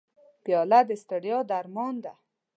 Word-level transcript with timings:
پیاله 0.43 0.79
د 0.87 0.89
ستړیا 1.01 1.39
درمان 1.51 1.95
ده. 2.03 2.13